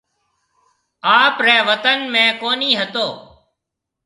آپرَي 1.21 1.57
وطن 1.69 1.99
۾ 2.15 2.25
ڪونهي 2.41 2.69
هتو۔ 2.79 3.07